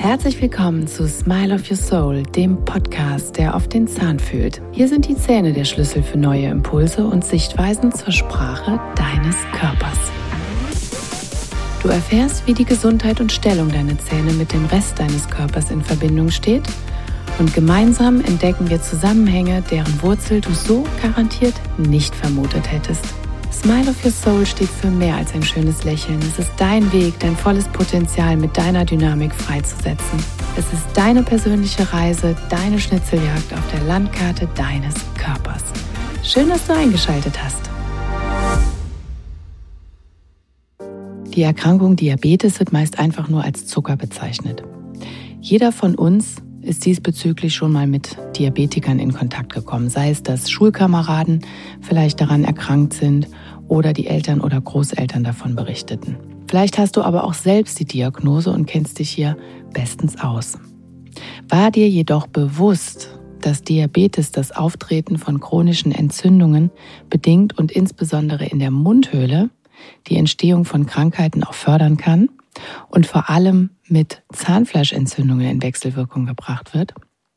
[0.00, 4.62] Herzlich willkommen zu Smile of Your Soul, dem Podcast, der auf den Zahn fühlt.
[4.70, 9.98] Hier sind die Zähne der Schlüssel für neue Impulse und Sichtweisen zur Sprache deines Körpers.
[11.82, 15.82] Du erfährst, wie die Gesundheit und Stellung deiner Zähne mit dem Rest deines Körpers in
[15.82, 16.62] Verbindung steht
[17.40, 23.17] und gemeinsam entdecken wir Zusammenhänge, deren Wurzel du so garantiert nicht vermutet hättest.
[23.62, 26.20] Smile of Your Soul steht für mehr als ein schönes Lächeln.
[26.20, 30.20] Es ist dein Weg, dein volles Potenzial mit deiner Dynamik freizusetzen.
[30.56, 35.64] Es ist deine persönliche Reise, deine Schnitzeljagd auf der Landkarte deines Körpers.
[36.22, 37.68] Schön, dass du eingeschaltet hast.
[41.34, 44.62] Die Erkrankung Diabetes wird meist einfach nur als Zucker bezeichnet.
[45.40, 50.50] Jeder von uns ist diesbezüglich schon mal mit Diabetikern in Kontakt gekommen, sei es, dass
[50.50, 51.40] Schulkameraden
[51.80, 53.26] vielleicht daran erkrankt sind
[53.68, 56.16] oder die Eltern oder Großeltern davon berichteten.
[56.48, 59.36] Vielleicht hast du aber auch selbst die Diagnose und kennst dich hier
[59.72, 60.58] bestens aus.
[61.48, 66.70] War dir jedoch bewusst, dass Diabetes das Auftreten von chronischen Entzündungen
[67.10, 69.50] bedingt und insbesondere in der Mundhöhle
[70.08, 72.30] die Entstehung von Krankheiten auch fördern kann
[72.88, 76.94] und vor allem mit Zahnfleischentzündungen in Wechselwirkung gebracht wird?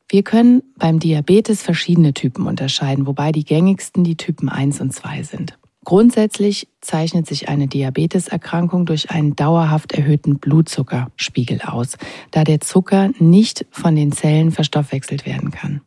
[0.08, 5.22] Wir können beim Diabetes verschiedene Typen unterscheiden, wobei die gängigsten die Typen 1 und 2
[5.22, 5.58] sind.
[5.84, 11.96] Grundsätzlich zeichnet sich eine Diabeteserkrankung durch einen dauerhaft erhöhten Blutzuckerspiegel aus,
[12.30, 15.80] da der Zucker nicht von den Zellen verstoffwechselt werden kann.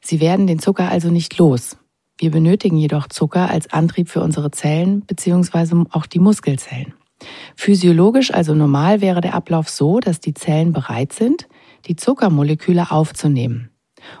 [0.00, 1.76] Sie werden den Zucker also nicht los.
[2.18, 5.84] Wir benötigen jedoch Zucker als Antrieb für unsere Zellen bzw.
[5.90, 6.94] auch die Muskelzellen.
[7.54, 11.48] Physiologisch, also normal, wäre der Ablauf so, dass die Zellen bereit sind,
[11.86, 13.70] die Zuckermoleküle aufzunehmen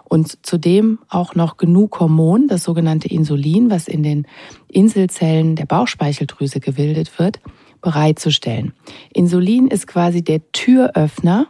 [0.08, 4.26] und zudem auch noch genug Hormon, das sogenannte Insulin, was in den
[4.68, 7.40] Inselzellen der Bauchspeicheldrüse gebildet wird,
[7.80, 8.72] bereitzustellen.
[9.12, 11.48] Insulin ist quasi der Türöffner,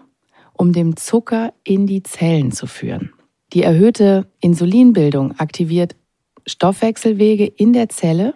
[0.53, 3.13] um den Zucker in die Zellen zu führen.
[3.53, 5.95] Die erhöhte Insulinbildung aktiviert
[6.47, 8.35] Stoffwechselwege in der Zelle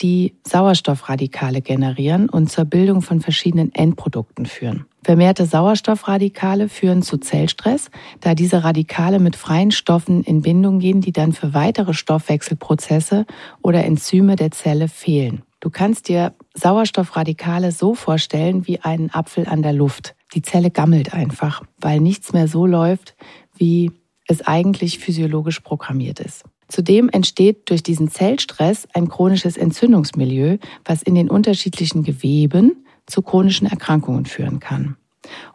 [0.00, 4.86] die Sauerstoffradikale generieren und zur Bildung von verschiedenen Endprodukten führen.
[5.02, 11.12] Vermehrte Sauerstoffradikale führen zu Zellstress, da diese Radikale mit freien Stoffen in Bindung gehen, die
[11.12, 13.24] dann für weitere Stoffwechselprozesse
[13.62, 15.42] oder Enzyme der Zelle fehlen.
[15.60, 20.14] Du kannst dir Sauerstoffradikale so vorstellen wie einen Apfel an der Luft.
[20.34, 23.16] Die Zelle gammelt einfach, weil nichts mehr so läuft,
[23.56, 23.90] wie
[24.26, 26.44] es eigentlich physiologisch programmiert ist.
[26.68, 33.66] Zudem entsteht durch diesen Zellstress ein chronisches Entzündungsmilieu, was in den unterschiedlichen Geweben zu chronischen
[33.66, 34.96] Erkrankungen führen kann.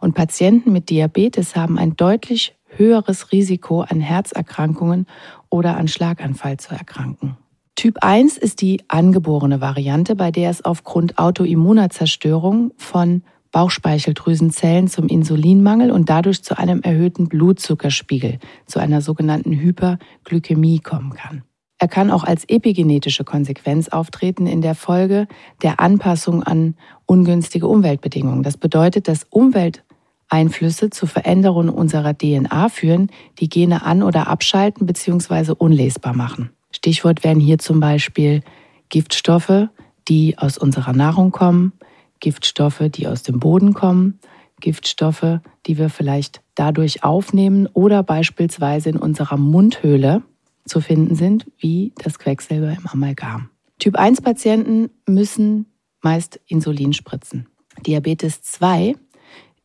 [0.00, 5.06] Und Patienten mit Diabetes haben ein deutlich höheres Risiko an Herzerkrankungen
[5.48, 7.36] oder an Schlaganfall zu erkranken.
[7.76, 15.06] Typ 1 ist die angeborene Variante, bei der es aufgrund autoimmuner Zerstörung von Bauchspeicheldrüsenzellen zum
[15.06, 21.42] Insulinmangel und dadurch zu einem erhöhten Blutzuckerspiegel, zu einer sogenannten Hyperglykämie kommen kann.
[21.84, 25.28] Er kann auch als epigenetische Konsequenz auftreten in der Folge
[25.62, 28.42] der Anpassung an ungünstige Umweltbedingungen.
[28.42, 35.52] Das bedeutet, dass Umwelteinflüsse zu Veränderungen unserer DNA führen, die Gene an- oder abschalten bzw.
[35.58, 36.48] unlesbar machen.
[36.70, 38.40] Stichwort wären hier zum Beispiel
[38.88, 39.68] Giftstoffe,
[40.08, 41.74] die aus unserer Nahrung kommen,
[42.18, 44.20] Giftstoffe, die aus dem Boden kommen,
[44.58, 50.22] Giftstoffe, die wir vielleicht dadurch aufnehmen oder beispielsweise in unserer Mundhöhle
[50.64, 53.50] zu finden sind, wie das Quecksilber im Amalgam.
[53.78, 55.66] Typ 1 Patienten müssen
[56.02, 57.48] meist Insulin spritzen.
[57.86, 58.94] Diabetes 2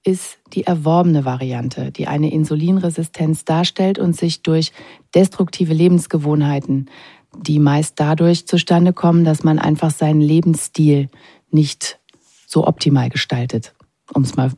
[0.04, 4.72] ist die erworbene Variante, die eine Insulinresistenz darstellt und sich durch
[5.14, 6.90] destruktive Lebensgewohnheiten,
[7.38, 11.10] die meist dadurch zustande kommen, dass man einfach seinen Lebensstil
[11.52, 12.00] nicht
[12.48, 13.76] so optimal gestaltet,
[14.14, 14.52] um es mal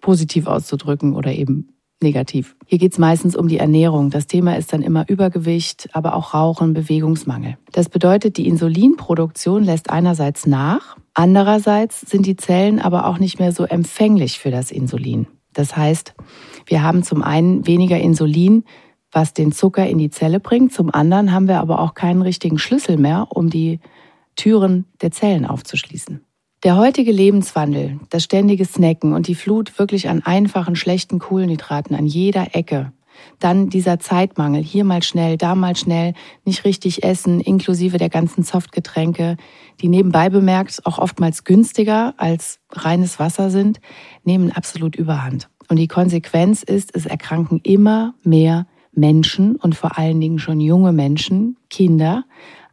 [0.00, 2.56] positiv auszudrücken oder eben negativ.
[2.66, 4.10] Hier geht es meistens um die Ernährung.
[4.10, 7.56] Das Thema ist dann immer Übergewicht, aber auch Rauchen, Bewegungsmangel.
[7.72, 13.52] Das bedeutet, die Insulinproduktion lässt einerseits nach, andererseits sind die Zellen aber auch nicht mehr
[13.52, 15.26] so empfänglich für das Insulin.
[15.52, 16.14] Das heißt,
[16.66, 18.64] wir haben zum einen weniger Insulin,
[19.10, 22.58] was den Zucker in die Zelle bringt, zum anderen haben wir aber auch keinen richtigen
[22.58, 23.80] Schlüssel mehr, um die
[24.36, 26.20] Türen der Zellen aufzuschließen.
[26.64, 32.04] Der heutige Lebenswandel, das ständige Snacken und die Flut wirklich an einfachen, schlechten Kohlenhydraten an
[32.04, 32.92] jeder Ecke.
[33.38, 36.14] Dann dieser Zeitmangel, hier mal schnell, da mal schnell,
[36.44, 39.36] nicht richtig essen, inklusive der ganzen Softgetränke,
[39.80, 43.80] die nebenbei bemerkt auch oftmals günstiger als reines Wasser sind,
[44.24, 45.48] nehmen absolut überhand.
[45.68, 50.92] Und die Konsequenz ist, es erkranken immer mehr Menschen und vor allen Dingen schon junge
[50.92, 52.24] Menschen, Kinder,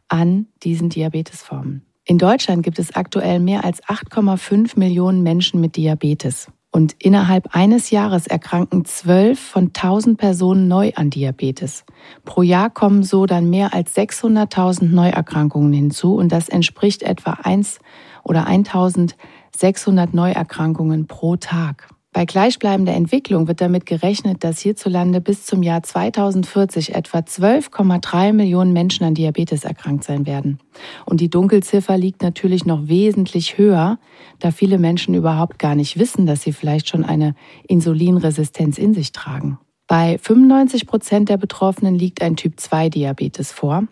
[0.08, 1.85] an diesen Diabetesformen.
[2.08, 6.46] In Deutschland gibt es aktuell mehr als 8,5 Millionen Menschen mit Diabetes.
[6.70, 11.84] Und innerhalb eines Jahres erkranken zwölf von tausend Personen neu an Diabetes.
[12.24, 17.80] Pro Jahr kommen so dann mehr als 600.000 Neuerkrankungen hinzu und das entspricht etwa 1
[18.22, 21.88] oder 1600 Neuerkrankungen pro Tag.
[22.16, 28.72] Bei gleichbleibender Entwicklung wird damit gerechnet, dass hierzulande bis zum Jahr 2040 etwa 12,3 Millionen
[28.72, 30.58] Menschen an Diabetes erkrankt sein werden.
[31.04, 33.98] Und die Dunkelziffer liegt natürlich noch wesentlich höher,
[34.38, 37.34] da viele Menschen überhaupt gar nicht wissen, dass sie vielleicht schon eine
[37.68, 39.58] Insulinresistenz in sich tragen.
[39.86, 43.88] Bei 95 Prozent der Betroffenen liegt ein Typ-2-Diabetes vor.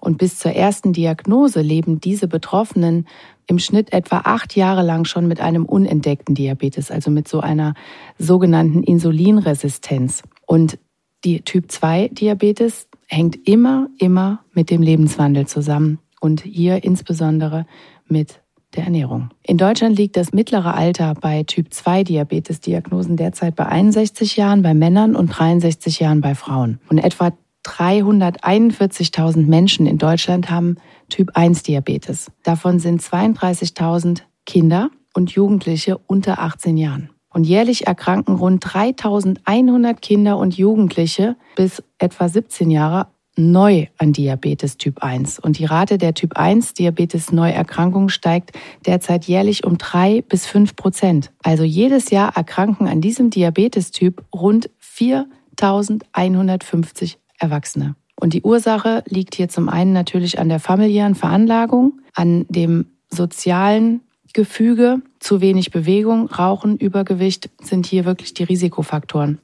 [0.00, 3.06] Und bis zur ersten Diagnose leben diese Betroffenen
[3.46, 7.74] im Schnitt etwa acht Jahre lang schon mit einem unentdeckten Diabetes, also mit so einer
[8.18, 10.22] sogenannten Insulinresistenz.
[10.46, 10.78] Und
[11.24, 17.66] die Typ-2-Diabetes hängt immer, immer mit dem Lebenswandel zusammen und hier insbesondere
[18.08, 18.40] mit
[18.74, 19.30] der Ernährung.
[19.42, 25.28] In Deutschland liegt das mittlere Alter bei Typ-2-Diabetes-Diagnosen derzeit bei 61 Jahren bei Männern und
[25.28, 26.80] 63 Jahren bei Frauen.
[26.88, 27.32] Und etwa
[27.66, 30.76] 341.000 Menschen in Deutschland haben
[31.08, 32.30] Typ 1 Diabetes.
[32.42, 37.10] Davon sind 32.000 Kinder und Jugendliche unter 18 Jahren.
[37.30, 44.78] Und jährlich erkranken rund 3100 Kinder und Jugendliche bis etwa 17 Jahre neu an Diabetes
[44.78, 45.40] Typ 1.
[45.40, 48.52] Und die Rate der Typ 1 Diabetes Neuerkrankung steigt
[48.86, 51.32] derzeit jährlich um drei bis fünf Prozent.
[51.42, 57.96] Also jedes Jahr erkranken an diesem Diabetestyp rund 4150 Erwachsene.
[58.18, 64.00] Und die Ursache liegt hier zum einen natürlich an der familiären Veranlagung, an dem sozialen
[64.32, 69.38] Gefüge, zu wenig Bewegung, Rauchen, Übergewicht sind hier wirklich die Risikofaktoren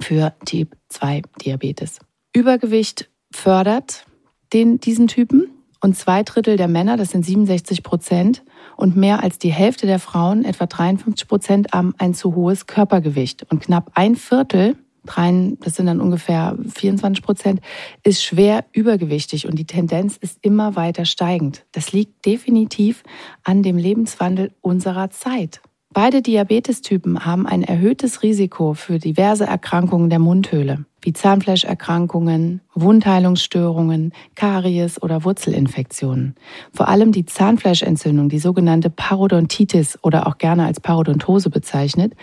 [0.00, 2.00] für Typ 2 Diabetes.
[2.32, 4.06] Übergewicht fördert
[4.52, 8.42] den, diesen Typen und zwei Drittel der Männer, das sind 67 Prozent,
[8.76, 13.46] und mehr als die Hälfte der Frauen, etwa 53 Prozent, haben ein zu hohes Körpergewicht.
[13.50, 17.60] Und knapp ein Viertel das sind dann ungefähr 24 Prozent,
[18.02, 21.64] ist schwer übergewichtig und die Tendenz ist immer weiter steigend.
[21.72, 23.02] Das liegt definitiv
[23.42, 25.60] an dem Lebenswandel unserer Zeit.
[25.94, 35.00] Beide Diabetestypen haben ein erhöhtes Risiko für diverse Erkrankungen der Mundhöhle, wie Zahnfleischerkrankungen, Wundheilungsstörungen, Karies
[35.00, 36.34] oder Wurzelinfektionen.
[36.72, 42.14] Vor allem die Zahnfleischentzündung, die sogenannte Parodontitis oder auch gerne als Parodontose bezeichnet,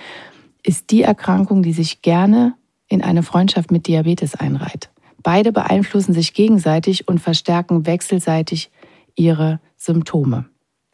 [0.63, 2.55] ist die Erkrankung, die sich gerne
[2.91, 4.89] in eine Freundschaft mit Diabetes einreiht.
[5.23, 8.71] Beide beeinflussen sich gegenseitig und verstärken wechselseitig
[9.15, 10.45] ihre Symptome.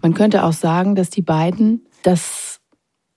[0.01, 2.59] Man könnte auch sagen, dass die beiden das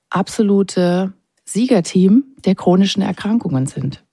[0.09, 1.13] absolute
[1.45, 4.05] Siegerteam der chronischen Erkrankungen sind.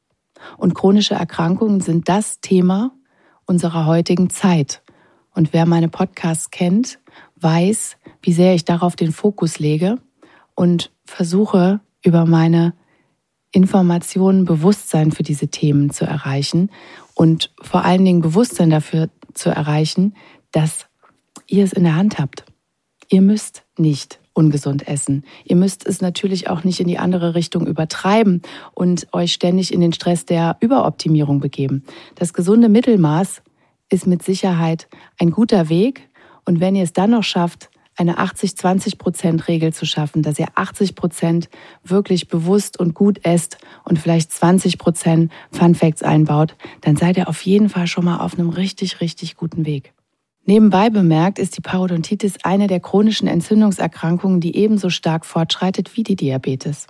[0.58, 2.92] Und chronische Erkrankungen sind das Thema
[3.46, 4.82] unserer heutigen Zeit.
[5.34, 7.00] Und wer meine Podcasts kennt,
[7.38, 9.98] weiß, wie sehr ich darauf den Fokus lege
[10.56, 12.74] und versuche über meine
[13.52, 16.70] Informationen, Bewusstsein für diese Themen zu erreichen
[17.14, 20.16] und vor allen Dingen Bewusstsein dafür zu erreichen,
[20.52, 20.88] dass
[21.48, 22.46] ihr es in der Hand habt.
[23.10, 25.24] Ihr müsst nicht ungesund essen.
[25.46, 28.44] Ihr müsst es natürlich auch nicht in die andere Richtung übertreiben
[28.76, 31.84] und euch ständig in den Stress der Überoptimierung begeben.
[32.16, 33.42] Das gesunde Mittelmaß
[33.90, 36.08] ist mit Sicherheit ein guter Weg
[36.46, 41.50] und wenn ihr es dann noch schafft, eine 80-20-Prozent-Regel zu schaffen, dass ihr 80 Prozent
[41.84, 47.28] wirklich bewusst und gut esst und vielleicht 20 Prozent Fun Facts einbaut, dann seid ihr
[47.28, 49.94] auf jeden Fall schon mal auf einem richtig, richtig guten Weg.
[50.46, 56.16] Nebenbei bemerkt ist die Parodontitis eine der chronischen Entzündungserkrankungen, die ebenso stark fortschreitet wie die
[56.16, 56.88] Diabetes.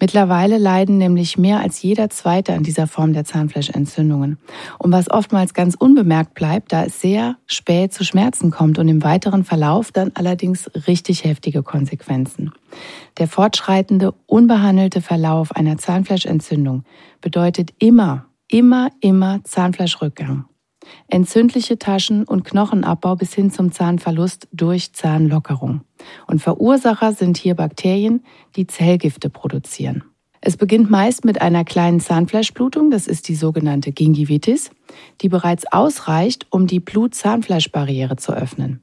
[0.00, 4.38] Mittlerweile leiden nämlich mehr als jeder Zweite an dieser Form der Zahnfleischentzündungen.
[4.78, 9.02] Und was oftmals ganz unbemerkt bleibt, da es sehr spät zu Schmerzen kommt und im
[9.02, 12.52] weiteren Verlauf dann allerdings richtig heftige Konsequenzen.
[13.18, 16.84] Der fortschreitende, unbehandelte Verlauf einer Zahnfleischentzündung
[17.20, 20.44] bedeutet immer, immer, immer Zahnfleischrückgang.
[21.08, 25.82] Entzündliche Taschen- und Knochenabbau bis hin zum Zahnverlust durch Zahnlockerung.
[26.26, 28.24] Und Verursacher sind hier Bakterien,
[28.56, 30.04] die Zellgifte produzieren.
[30.40, 34.70] Es beginnt meist mit einer kleinen Zahnfleischblutung, das ist die sogenannte Gingivitis,
[35.20, 38.82] die bereits ausreicht, um die Blut-Zahnfleischbarriere zu öffnen.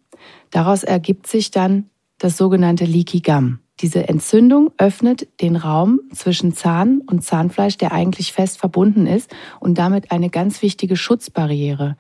[0.52, 3.60] Daraus ergibt sich dann das sogenannte Leaky Gum.
[3.80, 9.78] Diese Entzündung öffnet den Raum zwischen Zahn und Zahnfleisch, der eigentlich fest verbunden ist und
[9.78, 11.96] damit eine ganz wichtige Schutzbarriere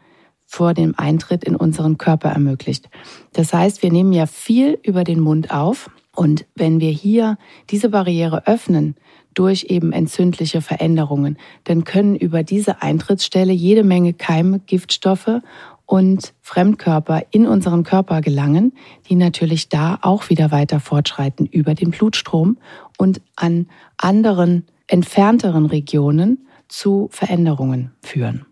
[0.45, 2.89] vor dem Eintritt in unseren Körper ermöglicht.
[3.33, 7.37] Das heißt, wir nehmen ja viel über den Mund auf und wenn wir hier
[7.69, 8.95] diese Barriere öffnen,
[9.35, 15.41] durch eben entzündliche Veränderungen, dann können über diese Eintrittsstelle jede Menge Keime, Giftstoffe
[15.87, 18.73] und Fremdkörper in unseren Körper gelangen,
[19.09, 22.57] die natürlich da auch wieder weiter fortschreiten über den Blutstrom
[22.97, 28.45] und an anderen entfernteren Regionen zu Veränderungen führen.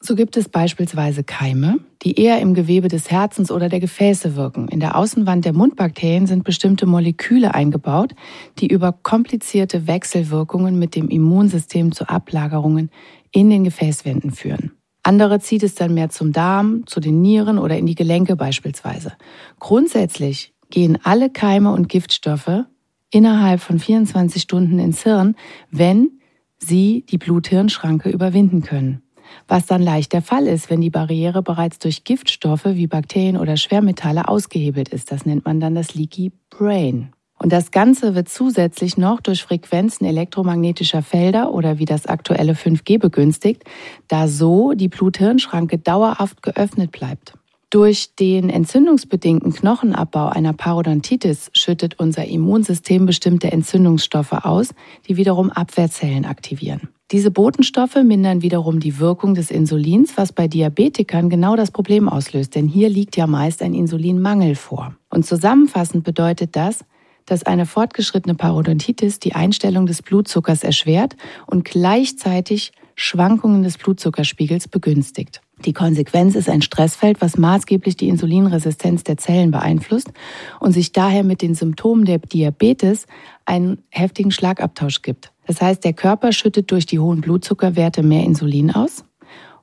[0.00, 4.68] So gibt es beispielsweise Keime, die eher im Gewebe des Herzens oder der Gefäße wirken.
[4.68, 8.14] In der Außenwand der Mundbakterien sind bestimmte Moleküle eingebaut,
[8.58, 12.90] die über komplizierte Wechselwirkungen mit dem Immunsystem zu Ablagerungen
[13.30, 14.72] in den Gefäßwänden führen.
[15.04, 19.12] Andere zieht es dann mehr zum Darm, zu den Nieren oder in die Gelenke beispielsweise.
[19.60, 22.64] Grundsätzlich gehen alle Keime und Giftstoffe
[23.10, 25.36] innerhalb von 24 Stunden ins Hirn,
[25.70, 26.18] wenn
[26.58, 29.04] sie die Blut-Hirn-Schranke überwinden können
[29.48, 33.56] was dann leicht der Fall ist, wenn die Barriere bereits durch Giftstoffe wie Bakterien oder
[33.56, 35.12] Schwermetalle ausgehebelt ist.
[35.12, 37.13] Das nennt man dann das Leaky Brain.
[37.44, 42.98] Und das Ganze wird zusätzlich noch durch Frequenzen elektromagnetischer Felder oder wie das aktuelle 5G
[42.98, 43.64] begünstigt,
[44.08, 47.34] da so die Blut-Hirn-Schranke dauerhaft geöffnet bleibt.
[47.68, 54.70] Durch den entzündungsbedingten Knochenabbau einer Parodontitis schüttet unser Immunsystem bestimmte Entzündungsstoffe aus,
[55.06, 56.88] die wiederum Abwehrzellen aktivieren.
[57.12, 62.54] Diese Botenstoffe mindern wiederum die Wirkung des Insulins, was bei Diabetikern genau das Problem auslöst,
[62.54, 64.96] denn hier liegt ja meist ein Insulinmangel vor.
[65.10, 66.86] Und zusammenfassend bedeutet das,
[67.26, 71.16] dass eine fortgeschrittene Parodontitis die Einstellung des Blutzuckers erschwert
[71.46, 75.40] und gleichzeitig Schwankungen des Blutzuckerspiegels begünstigt.
[75.64, 80.12] Die Konsequenz ist ein Stressfeld, was maßgeblich die Insulinresistenz der Zellen beeinflusst
[80.60, 83.06] und sich daher mit den Symptomen der Diabetes
[83.44, 85.32] einen heftigen Schlagabtausch gibt.
[85.46, 89.04] Das heißt, der Körper schüttet durch die hohen Blutzuckerwerte mehr Insulin aus.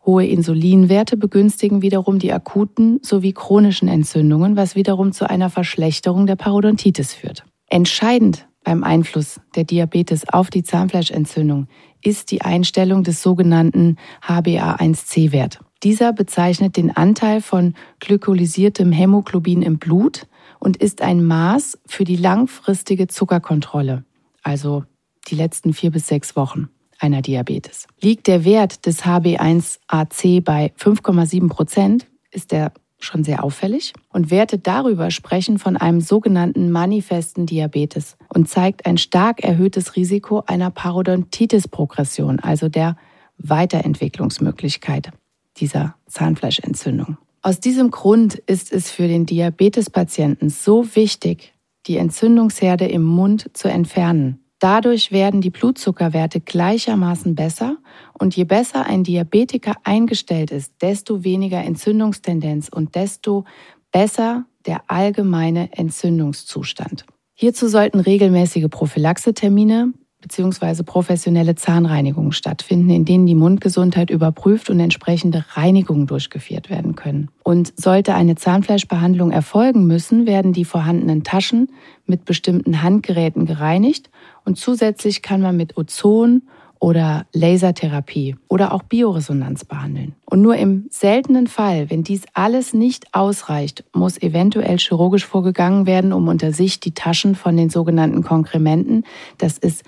[0.06, 6.36] Hohe Insulinwerte begünstigen wiederum die akuten sowie chronischen Entzündungen, was wiederum zu einer Verschlechterung der
[6.36, 7.44] Parodontitis führt.
[7.72, 11.68] Entscheidend beim Einfluss der Diabetes auf die Zahnfleischentzündung
[12.04, 13.96] ist die Einstellung des sogenannten
[14.28, 15.62] HbA1c-Wert.
[15.82, 20.28] Dieser bezeichnet den Anteil von glykolysiertem Hämoglobin im Blut
[20.60, 24.04] und ist ein Maß für die langfristige Zuckerkontrolle,
[24.44, 24.84] also
[25.30, 26.68] die letzten vier bis sechs Wochen
[27.00, 27.88] einer Diabetes.
[28.02, 32.74] Liegt der Wert des HB1AC bei 5,7 Prozent, ist er
[33.06, 38.98] schon sehr auffällig und Werte darüber sprechen von einem sogenannten manifesten Diabetes und zeigt ein
[38.98, 42.96] stark erhöhtes Risiko einer Parodontitis-Progression, also der
[43.38, 45.12] Weiterentwicklungsmöglichkeit
[45.58, 47.18] dieser Zahnfleischentzündung.
[47.42, 51.54] Aus diesem Grund ist es für den Diabetespatienten so wichtig,
[51.88, 57.78] die Entzündungsherde im Mund zu entfernen Dadurch werden die Blutzuckerwerte gleichermaßen besser
[58.14, 63.44] und je besser ein Diabetiker eingestellt ist, desto weniger Entzündungstendenz und desto
[63.92, 67.08] besser der allgemeine Entzündungszustand.
[67.34, 70.84] Hierzu sollten regelmäßige Prophylaxetermine bzw.
[70.84, 77.30] professionelle Zahnreinigungen stattfinden, in denen die Mundgesundheit überprüft und entsprechende Reinigungen durchgeführt werden können.
[77.44, 81.70] Und sollte eine Zahnfleischbehandlung erfolgen müssen, werden die vorhandenen Taschen
[82.06, 84.10] mit bestimmten Handgeräten gereinigt
[84.46, 86.44] und zusätzlich kann man mit Ozon
[86.82, 90.16] oder Lasertherapie oder auch Bioresonanz behandeln.
[90.26, 96.12] Und nur im seltenen Fall, wenn dies alles nicht ausreicht, muss eventuell chirurgisch vorgegangen werden,
[96.12, 99.04] um unter sich die Taschen von den sogenannten Konkrementen,
[99.38, 99.84] das ist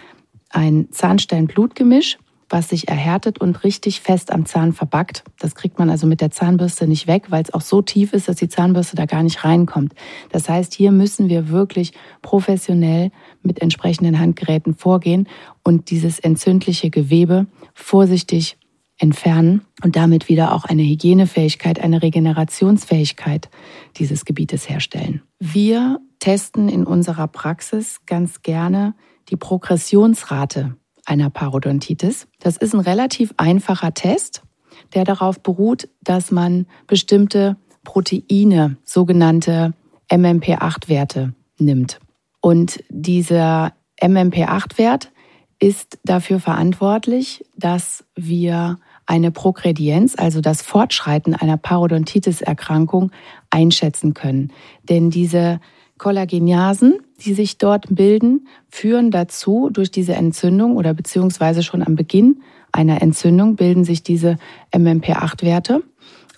[0.54, 2.18] ein Zahnstein-Blutgemisch,
[2.50, 5.24] was sich erhärtet und richtig fest am Zahn verbackt.
[5.40, 8.28] Das kriegt man also mit der Zahnbürste nicht weg, weil es auch so tief ist,
[8.28, 9.94] dass die Zahnbürste da gar nicht reinkommt.
[10.30, 15.28] Das heißt, hier müssen wir wirklich professionell mit entsprechenden Handgeräten vorgehen
[15.64, 18.58] und dieses entzündliche Gewebe vorsichtig
[19.00, 23.50] entfernen und damit wieder auch eine Hygienefähigkeit, eine Regenerationsfähigkeit
[23.98, 25.24] dieses Gebietes herstellen.
[25.40, 28.94] Wir testen in unserer Praxis ganz gerne
[29.30, 30.75] die Progressionsrate
[31.06, 32.27] einer Parodontitis.
[32.39, 34.44] Das ist ein relativ einfacher Test,
[34.94, 39.74] der darauf beruht, dass man bestimmte Proteine, sogenannte
[40.10, 42.00] MMP8-Werte, nimmt.
[42.42, 45.12] Und dieser MMP8-Wert
[45.60, 53.12] ist dafür verantwortlich, dass wir eine Progredienz, also das Fortschreiten einer Parodontitis-Erkrankung,
[53.50, 54.51] einschätzen können.
[54.84, 55.60] Denn diese
[55.98, 62.41] Kollageniasen, die sich dort bilden, führen dazu, durch diese Entzündung oder beziehungsweise schon am Beginn
[62.72, 64.38] einer Entzündung bilden sich diese
[64.74, 65.84] MMP8-Werte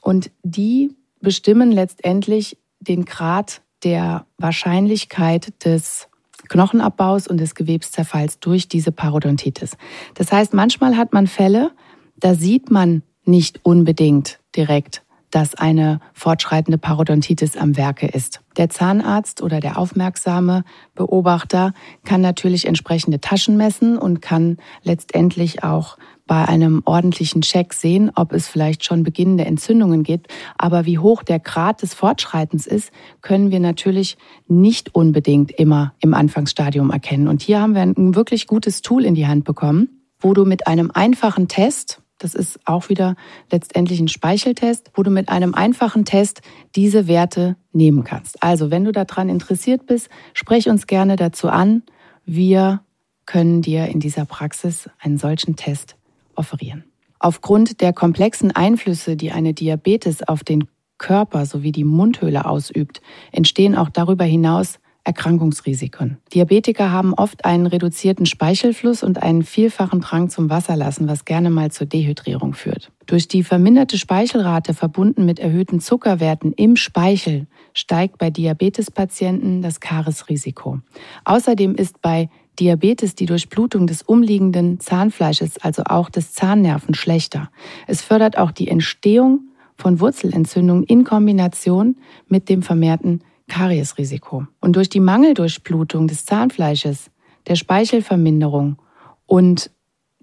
[0.02, 0.92] und die
[1.22, 6.10] bestimmen letztendlich den Grad der Wahrscheinlichkeit des
[6.50, 9.78] Knochenabbaus und des Gewebszerfalls durch diese Parodontitis.
[10.14, 11.72] Das heißt, manchmal hat man Fälle,
[12.18, 15.04] da sieht man nicht unbedingt direkt
[15.36, 18.40] dass eine fortschreitende Parodontitis am Werke ist.
[18.56, 20.64] Der Zahnarzt oder der aufmerksame
[20.94, 21.74] Beobachter
[22.06, 28.32] kann natürlich entsprechende Taschen messen und kann letztendlich auch bei einem ordentlichen Check sehen, ob
[28.32, 30.28] es vielleicht schon beginnende Entzündungen gibt.
[30.58, 34.16] Aber wie hoch der Grad des Fortschreitens ist, können wir natürlich
[34.48, 37.28] nicht unbedingt immer im Anfangsstadium erkennen.
[37.28, 40.66] Und hier haben wir ein wirklich gutes Tool in die Hand bekommen, wo du mit
[40.66, 43.16] einem einfachen Test, das ist auch wieder
[43.52, 46.42] letztendlich ein Speicheltest, wo du mit einem einfachen Test
[46.76, 48.42] diese Werte nehmen kannst.
[48.42, 51.84] Also, wenn du daran interessiert bist, sprech uns gerne dazu an.
[52.26, 52.82] Wir
[53.26, 55.96] können dir in dieser Praxis einen solchen Test
[56.36, 56.86] offerieren.
[57.20, 60.66] Aufgrund der komplexen Einflüsse, die eine Diabetes auf den
[60.98, 66.18] Körper sowie die Mundhöhle ausübt, entstehen auch darüber hinaus Erkrankungsrisiken.
[66.34, 71.72] Diabetiker haben oft einen reduzierten Speichelfluss und einen vielfachen Drang zum Wasserlassen, was gerne mal
[71.72, 72.92] zur Dehydrierung führt.
[73.06, 80.80] Durch die verminderte Speichelrate verbunden mit erhöhten Zuckerwerten im Speichel steigt bei Diabetespatienten das Karesrisiko.
[81.24, 87.52] Außerdem ist bei Diabetes die Durchblutung des umliegenden Zahnfleisches, also auch des Zahnnerven, schlechter.
[87.86, 89.42] Es fördert auch die Entstehung
[89.78, 91.98] von Wurzelentzündungen in Kombination
[92.28, 94.48] mit dem vermehrten Kariesrisiko.
[94.60, 97.12] Und durch die Mangeldurchblutung des Zahnfleisches,
[97.48, 98.78] der Speichelverminderung
[99.26, 99.72] und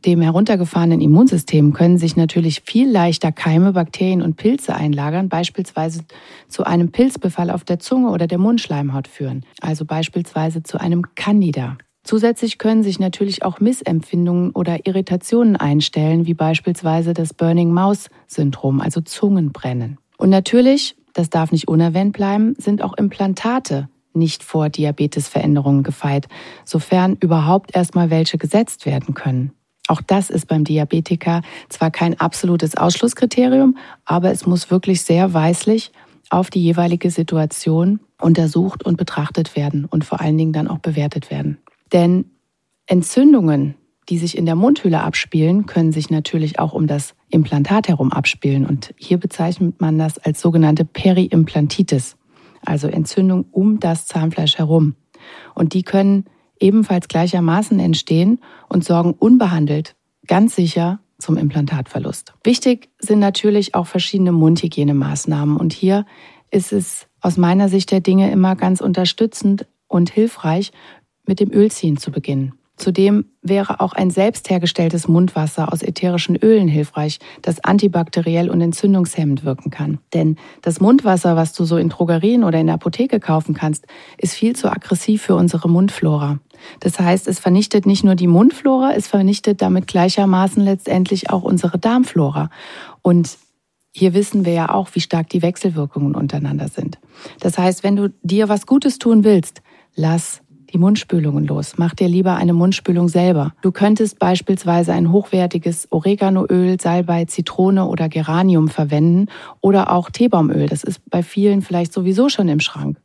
[0.05, 6.01] dem heruntergefahrenen Immunsystem können sich natürlich viel leichter Keime, Bakterien und Pilze einlagern, beispielsweise
[6.49, 11.79] zu einem Pilzbefall auf der Zunge oder der Mundschleimhaut führen, also beispielsweise zu einem Candida.
[12.05, 18.81] Zusätzlich können sich natürlich auch Missempfindungen oder Irritationen einstellen, wie beispielsweise das Burning Mouse Syndrom,
[18.81, 19.99] also Zungenbrennen.
[20.19, 26.29] Und natürlich, das darf nicht unerwähnt bleiben, sind auch Implantate nicht vor Diabetesveränderungen gefeit,
[26.65, 29.53] sofern überhaupt erstmal welche gesetzt werden können.
[29.89, 35.93] Auch das ist beim Diabetiker zwar kein absolutes Ausschlusskriterium, aber es muss wirklich sehr weislich
[36.31, 41.31] auf die jeweilige Situation untersucht und betrachtet werden und vor allen Dingen dann auch bewertet
[41.31, 41.59] werden.
[41.93, 42.27] Denn
[42.87, 43.75] Entzündungen,
[44.09, 48.67] die sich in der Mundhöhle abspielen, können sich natürlich auch um das Implantat herum abspielen.
[48.67, 52.17] Und hier bezeichnet man das als sogenannte Periimplantitis,
[52.65, 54.95] also Entzündung um das Zahnfleisch herum.
[55.55, 56.27] Und die können
[56.61, 59.97] ebenfalls gleichermaßen entstehen und sorgen unbehandelt
[60.27, 62.35] ganz sicher zum Implantatverlust.
[62.45, 65.57] Wichtig sind natürlich auch verschiedene Mundhygienemaßnahmen.
[65.57, 66.05] Und hier
[66.51, 70.73] ist es aus meiner Sicht der Dinge immer ganz unterstützend und hilfreich,
[71.25, 72.55] mit dem Ölziehen zu beginnen.
[72.77, 79.45] Zudem wäre auch ein selbst hergestelltes Mundwasser aus ätherischen Ölen hilfreich, das antibakteriell und entzündungshemmend
[79.45, 79.99] wirken kann.
[80.15, 84.35] Denn das Mundwasser, was du so in Drogerien oder in der Apotheke kaufen kannst, ist
[84.35, 86.39] viel zu aggressiv für unsere Mundflora.
[86.81, 91.79] Das heißt, es vernichtet nicht nur die Mundflora, es vernichtet damit gleichermaßen letztendlich auch unsere
[91.79, 92.49] Darmflora.
[93.03, 93.37] Und
[93.95, 96.99] hier wissen wir ja auch, wie stark die Wechselwirkungen untereinander sind.
[97.41, 99.63] Das heißt, wenn du dir was Gutes tun willst,
[99.95, 100.41] lass
[100.73, 101.75] die Mundspülungen los.
[101.77, 103.55] Mach dir lieber eine Mundspülung selber.
[103.63, 109.29] Du könntest beispielsweise ein hochwertiges Oreganoöl, Salbei, Zitrone oder Geranium verwenden
[109.61, 110.67] oder auch Teebaumöl.
[110.67, 112.97] Das ist bei vielen vielleicht sowieso schon im Schrank.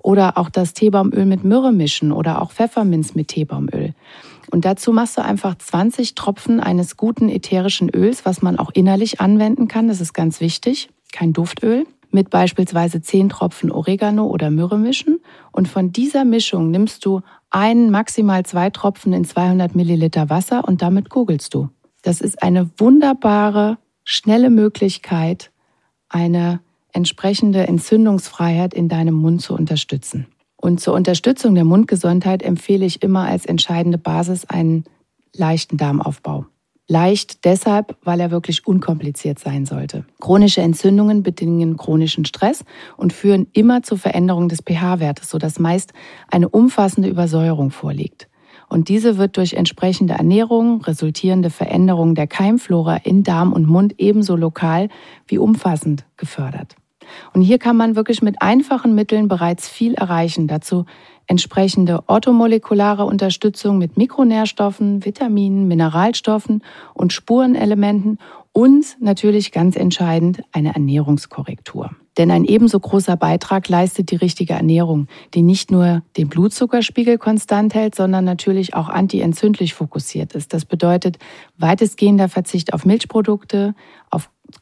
[0.00, 3.94] Oder auch das Teebaumöl mit Myrrhe mischen oder auch Pfefferminz mit Teebaumöl.
[4.50, 9.20] Und dazu machst du einfach 20 Tropfen eines guten ätherischen Öls, was man auch innerlich
[9.20, 9.88] anwenden kann.
[9.88, 10.90] Das ist ganz wichtig.
[11.12, 15.20] Kein Duftöl mit beispielsweise 10 Tropfen Oregano oder Myrrhe mischen
[15.52, 20.80] und von dieser Mischung nimmst du einen, maximal zwei Tropfen in 200 Milliliter Wasser und
[20.80, 21.68] damit kugelst du.
[22.02, 25.50] Das ist eine wunderbare, schnelle Möglichkeit,
[26.08, 26.60] eine
[26.92, 30.28] entsprechende Entzündungsfreiheit in deinem Mund zu unterstützen.
[30.56, 34.84] Und zur Unterstützung der Mundgesundheit empfehle ich immer als entscheidende Basis einen
[35.34, 36.46] leichten Darmaufbau.
[36.86, 40.04] Leicht deshalb, weil er wirklich unkompliziert sein sollte.
[40.20, 42.64] Chronische Entzündungen bedingen chronischen Stress
[42.98, 45.94] und führen immer zu Veränderungen des pH-Wertes, sodass meist
[46.30, 48.28] eine umfassende Übersäuerung vorliegt.
[48.68, 54.36] Und diese wird durch entsprechende Ernährung resultierende Veränderungen der Keimflora in Darm und Mund ebenso
[54.36, 54.88] lokal
[55.26, 56.76] wie umfassend gefördert.
[57.32, 60.46] Und hier kann man wirklich mit einfachen Mitteln bereits viel erreichen.
[60.46, 60.84] Dazu
[61.26, 66.62] entsprechende orthomolekulare Unterstützung mit Mikronährstoffen, Vitaminen, Mineralstoffen
[66.92, 68.18] und Spurenelementen
[68.52, 71.90] und natürlich ganz entscheidend eine Ernährungskorrektur.
[72.16, 77.74] Denn ein ebenso großer Beitrag leistet die richtige Ernährung, die nicht nur den Blutzuckerspiegel konstant
[77.74, 80.52] hält, sondern natürlich auch antientzündlich fokussiert ist.
[80.54, 81.18] Das bedeutet
[81.58, 83.74] weitestgehender Verzicht auf Milchprodukte,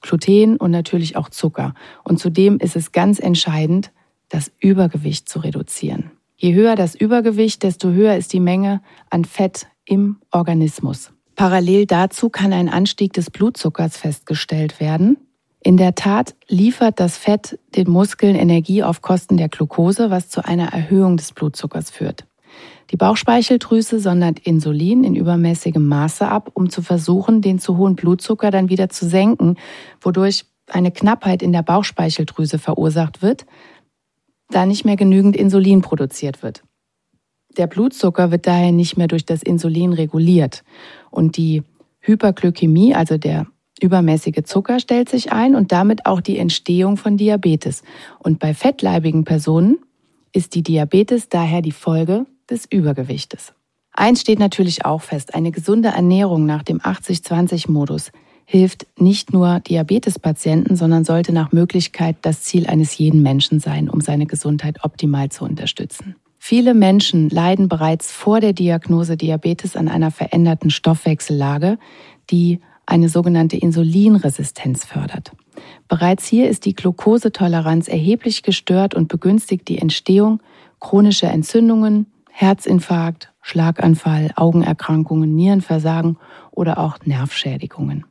[0.01, 1.75] Gluten und natürlich auch Zucker.
[2.05, 3.93] Und zudem ist es ganz entscheidend,
[4.29, 6.11] das Übergewicht zu reduzieren.
[6.37, 11.13] Je höher das Übergewicht, desto höher ist die Menge an Fett im Organismus.
[11.37, 15.17] Parallel dazu kann ein Anstieg des Blutzuckers festgestellt werden.
[15.63, 20.45] In der Tat liefert das Fett den Muskeln Energie auf Kosten der Glucose, was zu
[20.45, 22.25] einer Erhöhung des Blutzuckers führt.
[22.91, 28.51] Die Bauchspeicheldrüse sondert Insulin in übermäßigem Maße ab, um zu versuchen, den zu hohen Blutzucker
[28.51, 29.57] dann wieder zu senken,
[30.01, 33.47] wodurch eine Knappheit in der Bauchspeicheldrüse verursacht wird,
[34.51, 36.63] da nicht mehr genügend Insulin produziert wird.
[37.57, 40.63] Der Blutzucker wird daher nicht mehr durch das Insulin reguliert
[41.11, 41.63] und die
[42.01, 43.47] Hyperglykämie, also der
[43.81, 47.83] übermäßige Zucker, stellt sich ein und damit auch die Entstehung von Diabetes.
[48.19, 49.79] Und bei fettleibigen Personen
[50.33, 53.53] ist die Diabetes daher die Folge des Übergewichtes.
[53.93, 58.11] Eins steht natürlich auch fest, eine gesunde Ernährung nach dem 80-20-Modus
[58.45, 64.01] hilft nicht nur Diabetespatienten, sondern sollte nach Möglichkeit das Ziel eines jeden Menschen sein, um
[64.01, 66.17] seine Gesundheit optimal zu unterstützen.
[66.39, 71.79] Viele Menschen leiden bereits vor der Diagnose Diabetes an einer veränderten Stoffwechsellage,
[72.31, 75.33] die eine sogenannte Insulinresistenz fördert.
[75.87, 80.43] Bereits hier ist die Glukosetoleranz erheblich gestört und begünstigt die Entstehung
[80.81, 86.17] chronischer Entzündungen, Herzinfarkt, Schlaganfall, Augenerkrankungen, Nierenversagen
[86.51, 88.07] oder auch Nervschädigungen.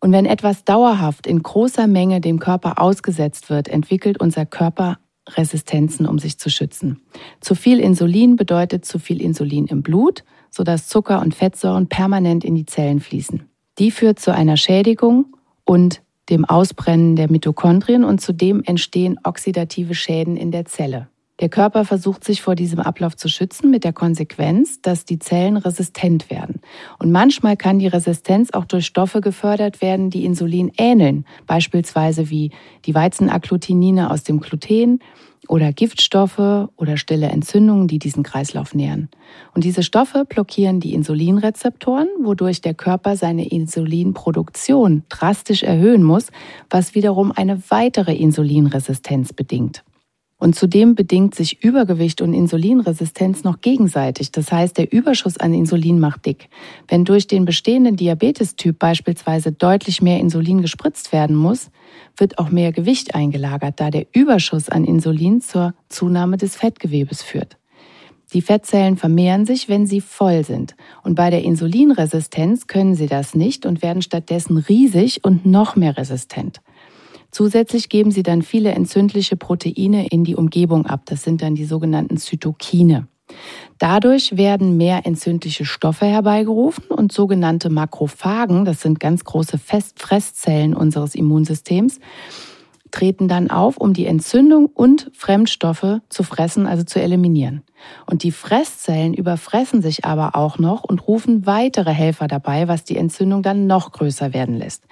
[0.00, 6.06] Und wenn etwas dauerhaft in großer Menge dem Körper ausgesetzt wird, entwickelt unser Körper Resistenzen,
[6.06, 7.02] um sich zu schützen.
[7.40, 12.54] Zu viel Insulin bedeutet zu viel Insulin im Blut, sodass Zucker und Fettsäuren permanent in
[12.54, 13.48] die Zellen fließen.
[13.78, 20.36] Die führt zu einer Schädigung und dem Ausbrennen der Mitochondrien und zudem entstehen oxidative Schäden
[20.36, 21.08] in der Zelle.
[21.40, 25.56] Der Körper versucht sich vor diesem Ablauf zu schützen mit der Konsequenz, dass die Zellen
[25.56, 26.60] resistent werden.
[26.98, 32.50] Und manchmal kann die Resistenz auch durch Stoffe gefördert werden, die Insulin ähneln, beispielsweise wie
[32.84, 34.98] die Weizenagglutinine aus dem Gluten
[35.48, 39.08] oder Giftstoffe oder stille Entzündungen, die diesen Kreislauf nähren.
[39.54, 46.26] Und diese Stoffe blockieren die Insulinrezeptoren, wodurch der Körper seine Insulinproduktion drastisch erhöhen muss,
[46.68, 49.82] was wiederum eine weitere Insulinresistenz bedingt.
[50.40, 54.32] Und zudem bedingt sich Übergewicht und Insulinresistenz noch gegenseitig.
[54.32, 56.48] Das heißt, der Überschuss an Insulin macht dick.
[56.88, 61.70] Wenn durch den bestehenden Diabetestyp beispielsweise deutlich mehr Insulin gespritzt werden muss,
[62.16, 67.58] wird auch mehr Gewicht eingelagert, da der Überschuss an Insulin zur Zunahme des Fettgewebes führt.
[68.32, 70.76] Die Fettzellen vermehren sich, wenn sie voll sind.
[71.02, 75.96] Und bei der Insulinresistenz können sie das nicht und werden stattdessen riesig und noch mehr
[75.96, 76.60] resistent.
[77.30, 81.02] Zusätzlich geben sie dann viele entzündliche Proteine in die Umgebung ab.
[81.06, 83.06] Das sind dann die sogenannten Zytokine.
[83.78, 91.14] Dadurch werden mehr entzündliche Stoffe herbeigerufen und sogenannte Makrophagen, das sind ganz große Festsfresszellen unseres
[91.14, 92.00] Immunsystems,
[92.90, 97.62] treten dann auf, um die Entzündung und Fremdstoffe zu fressen, also zu eliminieren.
[98.06, 102.96] Und die Fresszellen überfressen sich aber auch noch und rufen weitere Helfer dabei, was die
[102.96, 104.84] Entzündung dann noch größer werden lässt.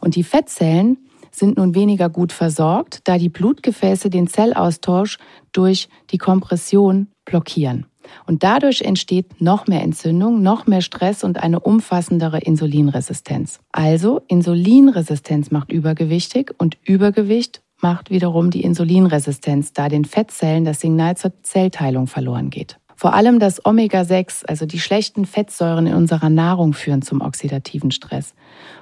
[0.00, 0.98] Und die Fettzellen
[1.34, 5.18] sind nun weniger gut versorgt, da die Blutgefäße den Zellaustausch
[5.52, 7.86] durch die Kompression blockieren.
[8.26, 13.60] Und dadurch entsteht noch mehr Entzündung, noch mehr Stress und eine umfassendere Insulinresistenz.
[13.72, 21.16] Also Insulinresistenz macht übergewichtig und Übergewicht macht wiederum die Insulinresistenz, da den Fettzellen das Signal
[21.16, 22.78] zur Zellteilung verloren geht.
[23.04, 28.34] Vor allem das Omega-6, also die schlechten Fettsäuren in unserer Nahrung, führen zum oxidativen Stress.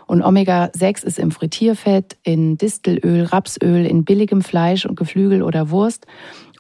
[0.07, 6.07] Und Omega-6 ist im Frittierfett, in Distelöl, Rapsöl, in billigem Fleisch und Geflügel oder Wurst.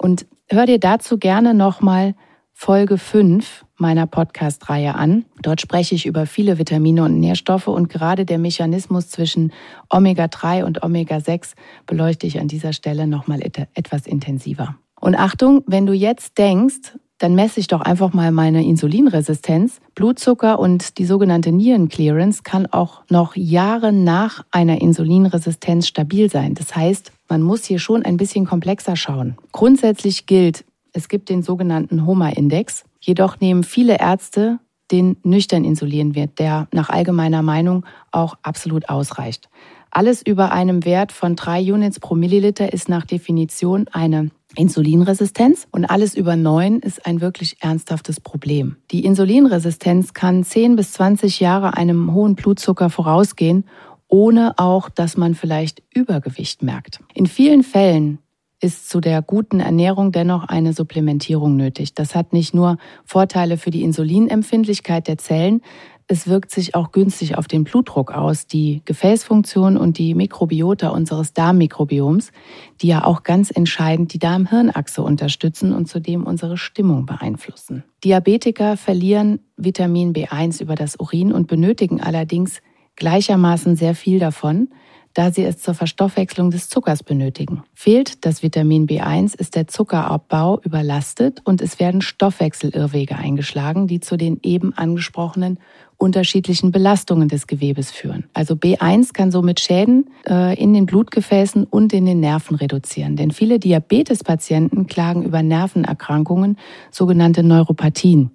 [0.00, 2.16] Und hör dir dazu gerne nochmal
[2.52, 5.24] Folge 5 meiner Podcast-Reihe an.
[5.40, 9.52] Dort spreche ich über viele Vitamine und Nährstoffe und gerade der Mechanismus zwischen
[9.88, 11.52] Omega-3 und Omega-6
[11.86, 14.74] beleuchte ich an dieser Stelle nochmal etwas intensiver.
[15.00, 19.80] Und Achtung, wenn du jetzt denkst, dann messe ich doch einfach mal meine Insulinresistenz.
[19.94, 26.54] Blutzucker und die sogenannte Nierenclearance kann auch noch Jahre nach einer Insulinresistenz stabil sein.
[26.54, 29.36] Das heißt, man muss hier schon ein bisschen komplexer schauen.
[29.52, 32.84] Grundsätzlich gilt, es gibt den sogenannten HOMA-Index.
[33.00, 34.58] Jedoch nehmen viele Ärzte
[34.90, 39.48] den nüchtern Insulinwert, der nach allgemeiner Meinung auch absolut ausreicht.
[39.92, 45.84] Alles über einem Wert von drei Units pro Milliliter ist nach Definition eine Insulinresistenz und
[45.84, 48.76] alles über neun ist ein wirklich ernsthaftes Problem.
[48.90, 53.64] Die Insulinresistenz kann 10 bis 20 Jahre einem hohen Blutzucker vorausgehen,
[54.08, 57.00] ohne auch, dass man vielleicht Übergewicht merkt.
[57.14, 58.18] In vielen Fällen
[58.62, 61.94] ist zu der guten Ernährung dennoch eine Supplementierung nötig.
[61.94, 65.62] Das hat nicht nur Vorteile für die Insulinempfindlichkeit der Zellen,
[66.08, 71.32] es wirkt sich auch günstig auf den Blutdruck aus, die Gefäßfunktion und die Mikrobiota unseres
[71.32, 72.32] Darmmikrobioms,
[72.80, 77.84] die ja auch ganz entscheidend die Darm-Hirn-Achse unterstützen und zudem unsere Stimmung beeinflussen.
[78.04, 82.60] Diabetiker verlieren Vitamin B1 über das Urin und benötigen allerdings
[82.96, 84.68] gleichermaßen sehr viel davon,
[85.14, 87.62] da sie es zur Verstoffwechslung des Zuckers benötigen.
[87.74, 94.16] Fehlt das Vitamin B1, ist der Zuckerabbau überlastet und es werden Stoffwechselirrwege eingeschlagen, die zu
[94.16, 95.58] den eben angesprochenen
[96.02, 98.24] unterschiedlichen Belastungen des Gewebes führen.
[98.34, 103.14] Also B1 kann somit Schäden äh, in den Blutgefäßen und in den Nerven reduzieren.
[103.14, 106.58] Denn viele Diabetespatienten klagen über Nervenerkrankungen,
[106.90, 108.32] sogenannte Neuropathien.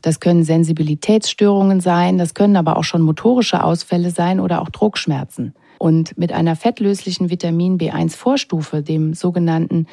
[0.00, 5.54] Das können Sensibilitätsstörungen sein, das können aber auch schon motorische Ausfälle sein oder auch Druckschmerzen.
[5.80, 9.86] Und mit einer fettlöslichen Vitamin B1-Vorstufe, dem sogenannten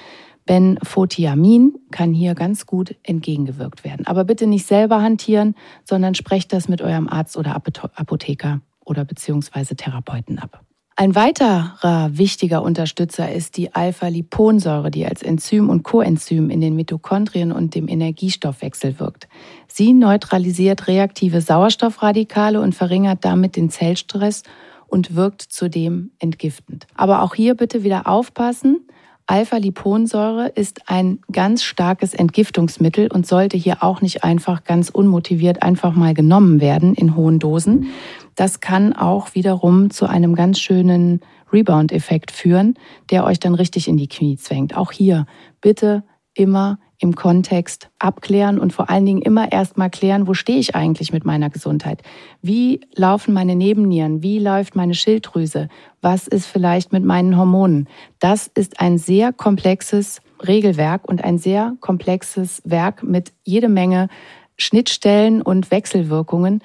[0.45, 4.05] Benfotiamin, kann hier ganz gut entgegengewirkt werden.
[4.05, 9.77] Aber bitte nicht selber hantieren, sondern sprecht das mit eurem Arzt oder Apotheker oder beziehungsweise
[9.77, 10.61] Therapeuten ab.
[10.97, 17.53] Ein weiterer wichtiger Unterstützer ist die Alpha-Liponsäure, die als Enzym und Coenzym in den Mitochondrien
[17.53, 19.29] und dem Energiestoffwechsel wirkt.
[19.69, 24.43] Sie neutralisiert reaktive Sauerstoffradikale und verringert damit den Zellstress
[24.87, 26.87] und wirkt zudem entgiftend.
[26.95, 28.87] Aber auch hier bitte wieder aufpassen.
[29.29, 35.93] Alpha-Liponsäure ist ein ganz starkes Entgiftungsmittel und sollte hier auch nicht einfach ganz unmotiviert einfach
[35.93, 37.87] mal genommen werden in hohen Dosen.
[38.35, 41.19] Das kann auch wiederum zu einem ganz schönen
[41.51, 42.75] Rebound-Effekt führen,
[43.11, 44.77] der euch dann richtig in die Knie zwängt.
[44.77, 45.25] Auch hier
[45.59, 46.03] bitte
[46.37, 51.13] immer im Kontext abklären und vor allen Dingen immer erstmal klären, wo stehe ich eigentlich
[51.13, 52.01] mit meiner Gesundheit?
[52.41, 54.23] Wie laufen meine Nebennieren?
[54.23, 55.69] Wie läuft meine Schilddrüse?
[56.01, 57.87] Was ist vielleicht mit meinen Hormonen?
[58.19, 64.09] Das ist ein sehr komplexes Regelwerk und ein sehr komplexes Werk mit jede Menge
[64.57, 66.61] Schnittstellen und Wechselwirkungen,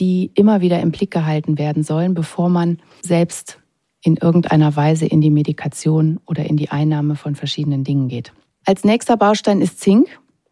[0.00, 3.58] die immer wieder im Blick gehalten werden sollen, bevor man selbst
[4.02, 8.32] in irgendeiner Weise in die Medikation oder in die Einnahme von verschiedenen Dingen geht.
[8.68, 10.08] Als nächster Baustein ist Zink,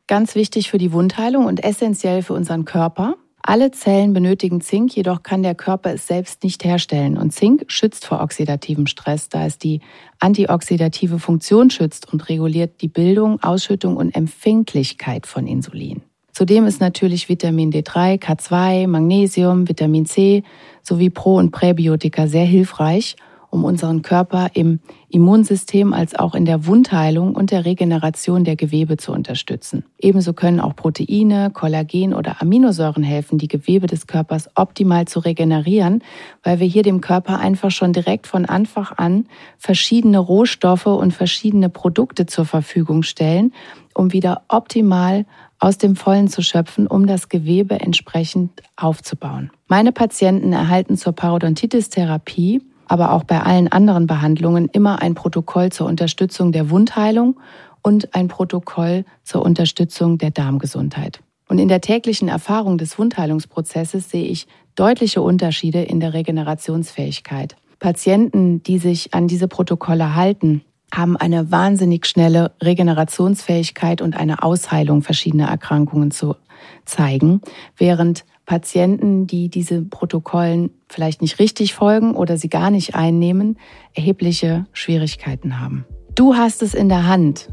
[0.07, 3.17] ganz wichtig für die Wundheilung und essentiell für unseren Körper.
[3.43, 7.19] Alle Zellen benötigen Zink, jedoch kann der Körper es selbst nicht herstellen.
[7.19, 9.81] Und Zink schützt vor oxidativem Stress, da es die
[10.21, 16.03] antioxidative Funktion schützt und reguliert die Bildung, Ausschüttung und Empfänglichkeit von Insulin.
[16.33, 20.45] Zudem ist natürlich Vitamin D3, K2, Magnesium, Vitamin C
[20.83, 23.17] sowie Pro- und Präbiotika sehr hilfreich
[23.55, 28.97] um unseren Körper im Immunsystem als auch in der Wundheilung und der Regeneration der Gewebe
[28.97, 29.85] zu unterstützen.
[29.97, 36.03] Ebenso können auch Proteine, Kollagen oder Aminosäuren helfen, die Gewebe des Körpers optimal zu regenerieren,
[36.43, 41.69] weil wir hier dem Körper einfach schon direkt von Anfang an verschiedene Rohstoffe und verschiedene
[41.69, 43.55] Produkte zur Verfügung stellen,
[43.95, 45.27] um wieder optimal
[45.61, 49.53] aus dem Vollen zu schöpfen, um das Gewebe entsprechend aufzubauen.
[49.69, 55.87] Meine Patienten erhalten zur Parodontitis-Therapie aber auch bei allen anderen Behandlungen immer ein Protokoll zur
[55.87, 57.41] Unterstützung der Wundheilung
[57.83, 61.21] und ein Protokoll zur Unterstützung der Darmgesundheit.
[61.49, 67.57] Und in der täglichen Erfahrung des Wundheilungsprozesses sehe ich deutliche Unterschiede in der Regenerationsfähigkeit.
[67.79, 75.03] Patienten, die sich an diese Protokolle halten, haben eine wahnsinnig schnelle Regenerationsfähigkeit und eine Ausheilung
[75.03, 76.37] verschiedener Erkrankungen zu
[76.85, 77.41] zeigen,
[77.77, 83.59] während Patienten, die diese Protokollen vielleicht nicht richtig folgen oder sie gar nicht einnehmen,
[83.95, 85.87] erhebliche Schwierigkeiten haben.
[86.15, 87.49] Du hast es in der Hand,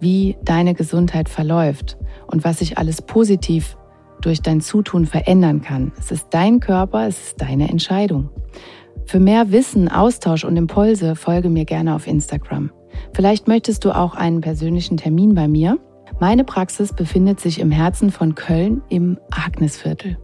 [0.00, 3.76] wie deine Gesundheit verläuft und was sich alles positiv
[4.20, 5.92] durch dein Zutun verändern kann.
[5.98, 8.30] Es ist dein Körper, es ist deine Entscheidung.
[9.06, 12.70] Für mehr Wissen, Austausch und Impulse folge mir gerne auf Instagram.
[13.12, 15.78] Vielleicht möchtest du auch einen persönlichen Termin bei mir.
[16.20, 20.18] Meine Praxis befindet sich im Herzen von Köln im Agnesviertel.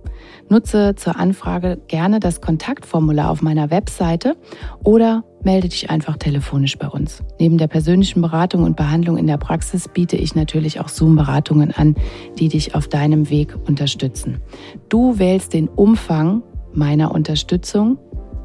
[0.48, 4.36] Nutze zur Anfrage gerne das Kontaktformular auf meiner Webseite
[4.82, 7.22] oder melde dich einfach telefonisch bei uns.
[7.38, 11.96] Neben der persönlichen Beratung und Behandlung in der Praxis biete ich natürlich auch Zoom-Beratungen an,
[12.38, 14.40] die dich auf deinem Weg unterstützen.
[14.88, 16.42] Du wählst den Umfang
[16.72, 17.98] meiner Unterstützung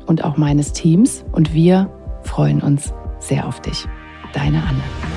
[0.06, 1.90] und auch meines Teams und wir
[2.24, 3.88] freuen uns sehr auf dich.
[4.34, 5.09] Deine Anne.